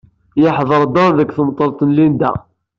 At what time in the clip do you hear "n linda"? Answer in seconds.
1.87-2.31